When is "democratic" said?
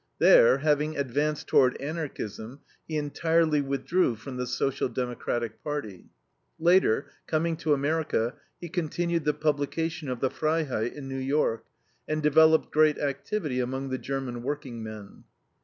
4.89-5.63